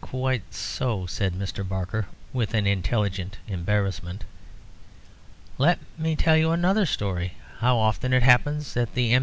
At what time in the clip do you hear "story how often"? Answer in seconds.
6.86-8.12